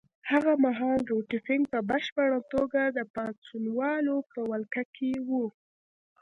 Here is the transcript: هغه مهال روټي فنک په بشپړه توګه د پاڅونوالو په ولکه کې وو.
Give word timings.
هغه 0.31 0.53
مهال 0.65 0.99
روټي 1.11 1.39
فنک 1.45 1.63
په 1.73 1.79
بشپړه 1.89 2.39
توګه 2.53 2.81
د 2.87 2.99
پاڅونوالو 3.13 4.15
په 4.31 4.39
ولکه 4.51 4.83
کې 4.95 5.11
وو. 5.27 5.45